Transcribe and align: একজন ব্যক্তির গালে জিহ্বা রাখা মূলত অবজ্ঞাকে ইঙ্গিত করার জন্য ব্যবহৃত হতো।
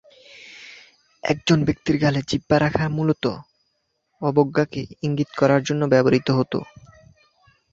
একজন 1.23 1.59
ব্যক্তির 1.63 1.95
গালে 1.97 2.21
জিহ্বা 2.29 2.57
রাখা 2.59 2.85
মূলত 2.89 3.23
অবজ্ঞাকে 4.21 4.81
ইঙ্গিত 5.03 5.29
করার 5.37 5.61
জন্য 5.63 5.81
ব্যবহৃত 5.93 6.27
হতো। 6.31 6.59